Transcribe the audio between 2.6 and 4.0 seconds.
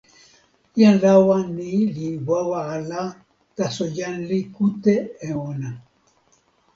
ala, taso